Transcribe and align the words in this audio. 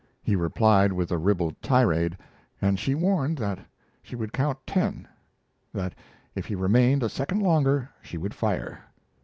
He 0.23 0.35
replied 0.35 0.91
with 0.91 1.11
a 1.11 1.19
ribald 1.19 1.61
tirade, 1.61 2.17
and 2.59 2.79
she 2.79 2.95
warned 2.95 3.37
that 3.37 3.59
she 4.01 4.15
would 4.15 4.33
count 4.33 4.57
ten 4.65 5.07
that 5.75 5.93
if 6.33 6.47
he 6.47 6.55
remained 6.55 7.03
a 7.03 7.07
second 7.09 7.41
longer 7.43 7.87
she 8.01 8.17
would 8.17 8.33
fire. 8.33 8.83